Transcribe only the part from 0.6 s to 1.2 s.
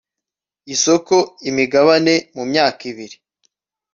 isoko